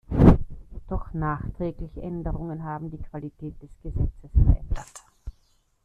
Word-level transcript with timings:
Doch 0.89 1.13
nachträgliche 1.13 2.01
Änderungen 2.01 2.63
haben 2.63 2.89
die 2.89 2.97
Qualität 2.97 3.53
des 3.61 3.69
Gesetzes 3.83 4.31
verändert. 4.33 5.03